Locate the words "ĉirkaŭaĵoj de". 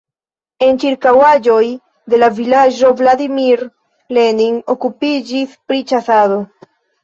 0.83-2.21